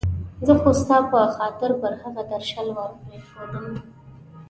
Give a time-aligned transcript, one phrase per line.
[0.45, 3.67] زه خو ستا په خاطر پر هغه درشل ور پېښېدم.